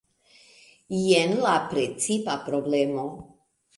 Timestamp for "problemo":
2.49-3.05